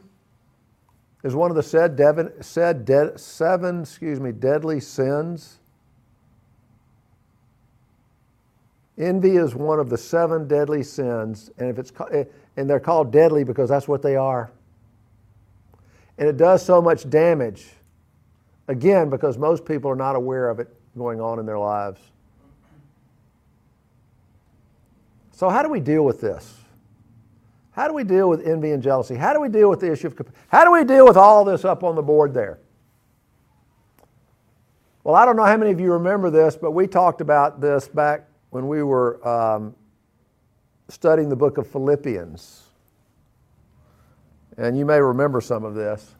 [1.23, 1.99] is one of the said,
[2.41, 5.59] said de- seven excuse me, deadly sins.
[8.97, 12.23] Envy is one of the seven deadly sins, and if it's eh,
[12.55, 14.49] and they're called deadly because that's what they are.
[16.17, 17.67] And it does so much damage.
[18.67, 22.01] Again, because most people are not aware of it going on in their lives.
[25.31, 26.57] So, how do we deal with this?
[27.71, 29.15] How do we deal with envy and jealousy?
[29.15, 31.63] How do we deal with the issue of how do we deal with all this
[31.63, 32.57] up on the board there?
[35.03, 37.87] Well, I don't know how many of you remember this, but we talked about this
[37.87, 39.75] back when we were um,
[40.89, 42.66] studying the book of Philippians.
[44.57, 46.15] And you may remember some of this,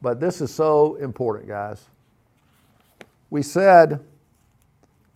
[0.00, 1.84] but this is so important, guys.
[3.30, 4.00] We said,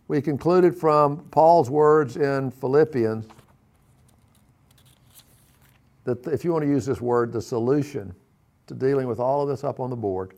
[0.09, 3.26] we concluded from Paul's words in Philippians
[6.04, 8.14] that if you want to use this word, the solution
[8.66, 10.34] to dealing with all of this up on the board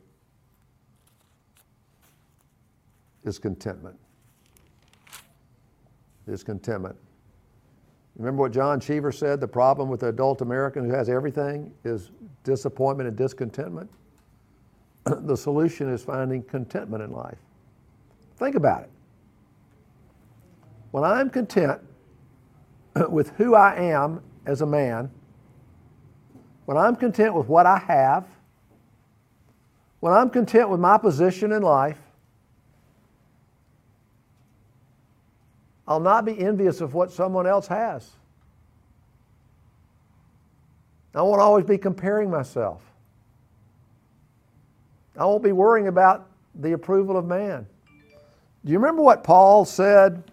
[3.23, 3.97] is contentment.
[6.27, 6.97] Is contentment.
[8.17, 9.39] Remember what John Cheever said?
[9.39, 12.11] The problem with the adult American who has everything is
[12.43, 13.89] disappointment and discontentment.
[15.05, 17.37] the solution is finding contentment in life.
[18.37, 18.89] Think about it.
[20.91, 21.79] When I'm content
[23.09, 25.09] with who I am as a man,
[26.65, 28.25] when I'm content with what I have,
[29.99, 32.00] when I'm content with my position in life,
[35.91, 38.09] I'll not be envious of what someone else has.
[41.13, 42.81] I won't always be comparing myself.
[45.17, 47.67] I won't be worrying about the approval of man.
[48.63, 50.23] Do you remember what Paul said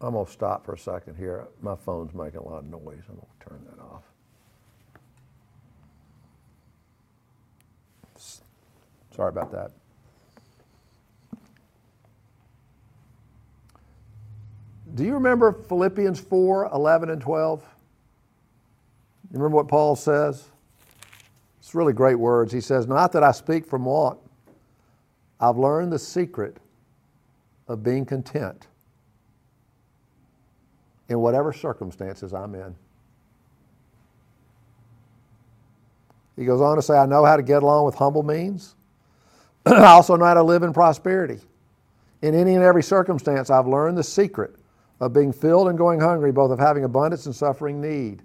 [0.00, 1.46] I'm going to stop for a second here.
[1.62, 3.02] My phone's making a lot of noise.
[3.08, 4.02] I'm going to turn that off.
[9.14, 9.70] Sorry about that.
[14.94, 17.62] Do you remember Philippians 4 11 and 12?
[19.32, 20.48] You remember what Paul says?
[21.58, 22.52] It's really great words.
[22.52, 24.18] He says, Not that I speak from want,
[25.40, 26.58] I've learned the secret
[27.66, 28.68] of being content
[31.08, 32.74] in whatever circumstances I'm in.
[36.36, 38.74] He goes on to say, I know how to get along with humble means.
[39.66, 41.40] I also know how to live in prosperity.
[42.22, 44.54] In any and every circumstance, I've learned the secret
[45.00, 48.22] of being filled and going hungry, both of having abundance and suffering need.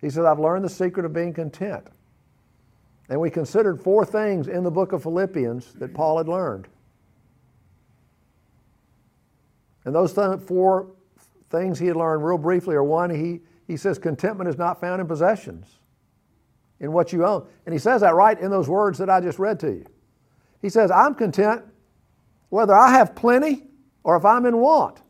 [0.00, 1.86] He said, I've learned the secret of being content.
[3.08, 6.68] And we considered four things in the book of Philippians that Paul had learned.
[9.84, 10.88] And those th- four
[11.50, 15.00] things he had learned, real briefly, are one, he, he says, contentment is not found
[15.00, 15.66] in possessions,
[16.80, 17.46] in what you own.
[17.64, 19.86] And he says that right in those words that I just read to you.
[20.60, 21.62] He says, I'm content
[22.48, 23.62] whether I have plenty
[24.06, 25.02] or if I'm in want.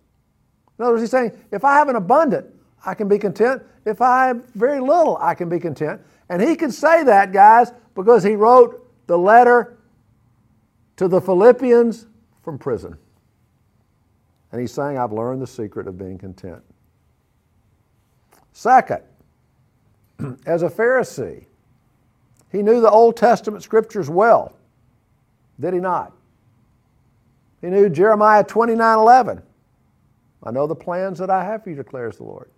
[0.79, 2.47] In other words, he's saying, if I have an abundant,
[2.85, 3.63] I can be content.
[3.85, 6.01] If I have very little, I can be content.
[6.31, 9.77] And he can say that, guys, because he wrote the letter
[10.97, 12.07] to the Philippians
[12.43, 12.97] from prison.
[14.51, 16.63] And he's saying, I've learned the secret of being content.
[18.53, 19.03] Second,
[20.47, 21.45] as a Pharisee,
[22.51, 24.57] he knew the Old Testament scriptures well.
[25.61, 26.15] Did he not?
[27.61, 29.43] He knew Jeremiah 29 11.
[30.43, 32.51] I know the plans that I have for you, declares the Lord.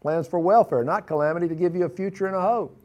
[0.00, 2.78] Plans for welfare, not calamity, to give you a future and a hope.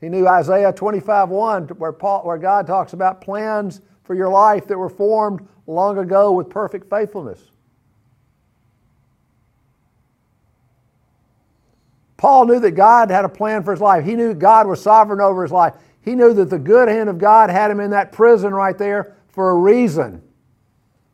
[0.00, 4.66] He knew Isaiah 25 1, where, Paul, where God talks about plans for your life
[4.66, 7.50] that were formed long ago with perfect faithfulness.
[12.16, 14.04] Paul knew that God had a plan for his life.
[14.04, 15.74] He knew God was sovereign over his life.
[16.00, 19.16] He knew that the good hand of God had him in that prison right there
[19.36, 20.22] for a reason.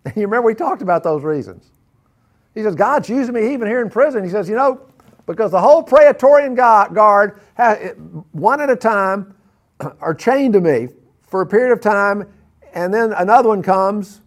[0.06, 1.70] And you remember we talked about those reasons.
[2.54, 4.24] He says, God's using me even here in prison.
[4.24, 4.80] He says, you know,
[5.26, 7.40] because the whole Praetorian guard,
[8.32, 9.34] one at a time,
[10.00, 10.88] are chained to me
[11.22, 12.28] for a period of time,
[12.74, 14.20] and then another one comes,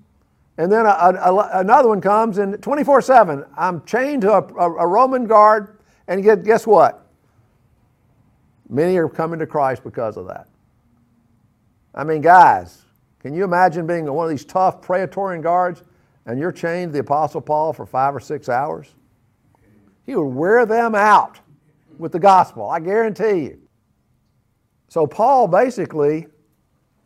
[0.57, 4.87] and then a, a, another one comes, and 24 7, I'm chained to a, a
[4.87, 5.77] Roman guard,
[6.07, 7.05] and guess what?
[8.67, 10.47] Many are coming to Christ because of that.
[11.93, 12.84] I mean, guys,
[13.25, 15.81] can you imagine being one of these tough Praetorian guards
[16.27, 18.93] and you're chained to the Apostle Paul for five or six hours?
[20.05, 21.39] He would wear them out
[21.97, 23.61] with the gospel, I guarantee you.
[24.89, 26.27] So, Paul basically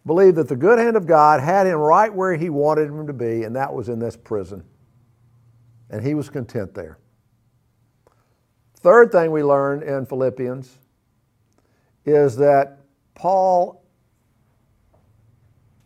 [0.06, 3.14] believed that the good hand of God had him right where he wanted him to
[3.14, 4.62] be, and that was in this prison.
[5.90, 6.98] And he was content there.
[8.76, 10.80] Third thing we learned in Philippians
[12.04, 12.80] is that
[13.16, 13.79] Paul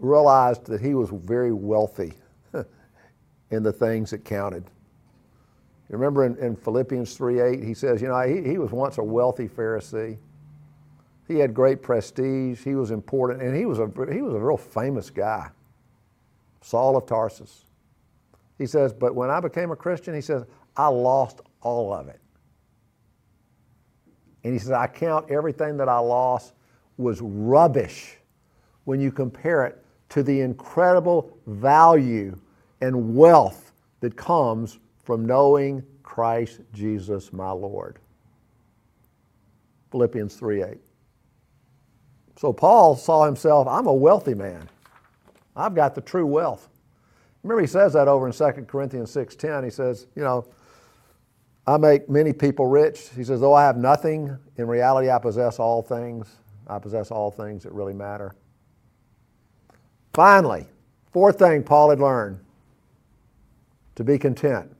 [0.04, 2.14] realized that he was very wealthy
[3.52, 4.66] in the things that counted.
[5.90, 9.04] You remember in, in Philippians 3.8, he says, you know, he, he was once a
[9.04, 10.18] wealthy Pharisee.
[11.28, 12.64] He had great prestige.
[12.64, 15.50] He was important, and he was a, he was a real famous guy,
[16.62, 17.66] Saul of Tarsus.
[18.58, 20.44] He says, but when I became a Christian, he says,
[20.76, 22.20] I lost all of it.
[24.44, 26.54] And he says, I count everything that I lost
[26.98, 28.18] was rubbish
[28.84, 29.83] when you compare it
[30.14, 32.38] to the incredible value
[32.82, 37.98] and wealth that comes from knowing Christ Jesus my Lord.
[39.90, 40.78] Philippians 3 8.
[42.36, 44.70] So Paul saw himself, I'm a wealthy man.
[45.56, 46.70] I've got the true wealth.
[47.42, 49.64] Remember he says that over in 2 Corinthians 6:10.
[49.64, 50.46] He says, you know,
[51.66, 53.10] I make many people rich.
[53.16, 56.28] He says, though I have nothing, in reality I possess all things.
[56.68, 58.36] I possess all things that really matter.
[60.14, 60.68] Finally,
[61.12, 62.40] fourth thing Paul had learned
[63.96, 64.72] to be content.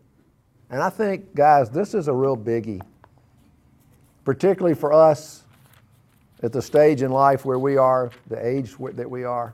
[0.70, 2.82] And I think, guys, this is a real biggie,
[4.26, 5.44] particularly for us
[6.44, 9.54] at the stage in life where we are, the age that we are,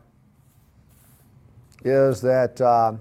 [1.86, 2.93] is that uh,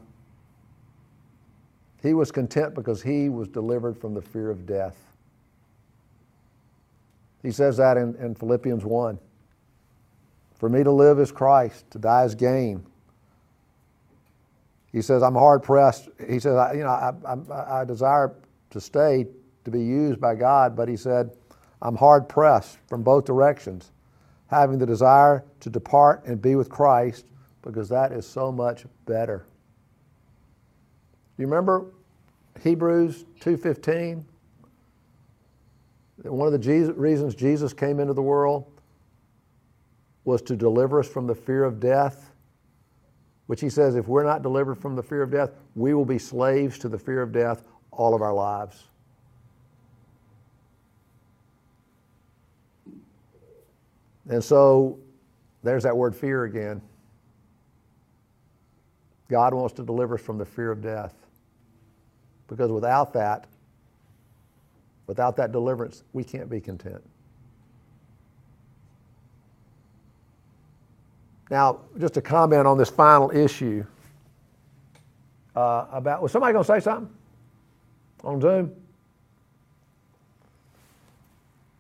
[2.03, 4.97] he was content because he was delivered from the fear of death.
[7.43, 9.19] He says that in, in Philippians 1.
[10.59, 12.85] For me to live is Christ, to die is gain.
[14.93, 16.09] He says, I'm hard pressed.
[16.29, 18.35] He says, I, you know, I, I, I desire
[18.71, 19.27] to stay
[19.65, 21.31] to be used by God, but he said,
[21.81, 23.93] I'm hard pressed from both directions,
[24.49, 27.27] having the desire to depart and be with Christ
[27.63, 29.45] because that is so much better.
[31.37, 31.87] You remember
[32.63, 34.25] Hebrews 2:15?
[36.25, 38.67] One of the Jesus, reasons Jesus came into the world
[40.29, 42.31] was to deliver us from the fear of death,
[43.47, 46.19] which he says if we're not delivered from the fear of death, we will be
[46.19, 48.85] slaves to the fear of death all of our lives.
[54.29, 54.99] And so
[55.63, 56.83] there's that word fear again.
[59.31, 61.15] God wants to deliver us from the fear of death.
[62.49, 63.47] Because without that,
[65.07, 67.03] without that deliverance, we can't be content.
[71.51, 73.85] Now, just a comment on this final issue
[75.57, 77.13] uh, about was somebody going to say something
[78.23, 78.75] on Zoom?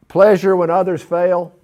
[0.08, 1.54] Pleasure when others fail.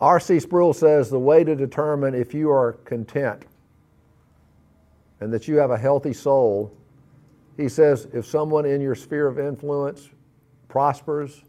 [0.00, 0.38] R.C.
[0.38, 3.44] Sproul says the way to determine if you are content
[5.20, 6.72] and that you have a healthy soul,
[7.56, 10.08] he says if someone in your sphere of influence
[10.68, 11.42] prospers,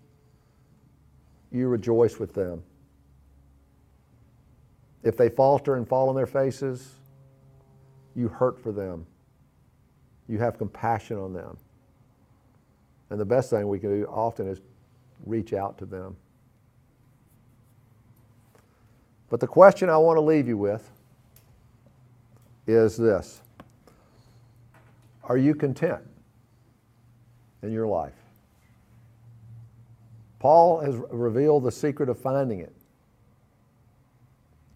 [1.52, 2.64] you rejoice with them.
[5.04, 6.96] If they falter and fall on their faces,
[8.16, 9.06] you hurt for them.
[10.28, 11.58] You have compassion on them.
[13.10, 14.60] And the best thing we can do often is
[15.26, 16.16] reach out to them.
[19.30, 20.90] But the question I want to leave you with
[22.68, 23.42] is this
[25.24, 26.02] Are you content
[27.62, 28.14] in your life?
[30.40, 32.74] Paul has revealed the secret of finding it.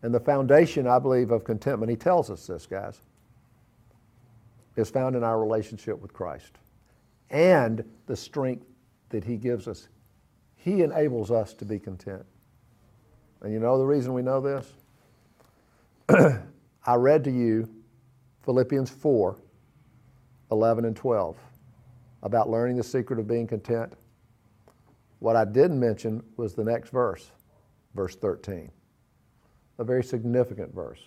[0.04, 3.00] And the foundation, I believe, of contentment, he tells us this, guys,
[4.76, 6.60] is found in our relationship with Christ
[7.30, 8.66] and the strength
[9.10, 9.88] that he gives us.
[10.58, 12.26] He enables us to be content.
[13.42, 14.74] And you know the reason we know this?
[16.86, 17.70] I read to you
[18.44, 19.38] Philippians 4
[20.52, 21.38] 11 and 12
[22.22, 23.94] about learning the secret of being content.
[25.20, 27.32] What I didn't mention was the next verse,
[27.96, 28.70] verse 13
[29.78, 31.04] a very significant verse.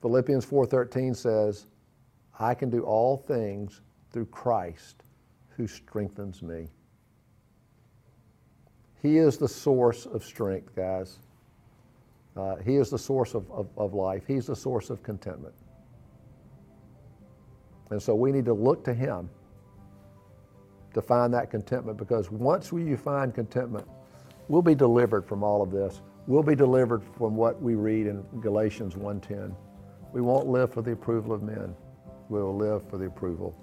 [0.00, 1.66] Philippians 4:13 says,
[2.38, 3.80] "I can do all things
[4.10, 5.02] through Christ
[5.56, 6.70] who strengthens me."
[9.00, 11.18] He is the source of strength, guys.
[12.36, 14.26] Uh, he is the source of, of, of life.
[14.26, 15.54] He's the source of contentment.
[17.90, 19.30] And so we need to look to Him
[20.94, 23.86] to find that contentment because once we find contentment,
[24.48, 28.22] we'll be delivered from all of this we'll be delivered from what we read in
[28.40, 29.54] Galatians 1:10.
[30.12, 31.74] We won't live for the approval of men.
[32.28, 33.54] We will live for the approval